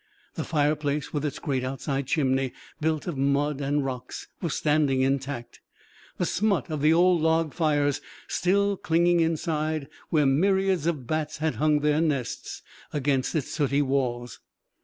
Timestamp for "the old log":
6.81-7.53